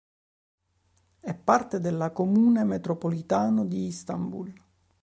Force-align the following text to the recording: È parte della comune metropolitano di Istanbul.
È 1.19 1.31
parte 1.35 1.79
della 1.79 2.09
comune 2.09 2.63
metropolitano 2.63 3.65
di 3.67 3.85
Istanbul. 3.85 4.51